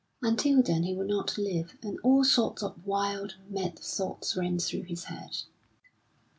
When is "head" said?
5.03-5.43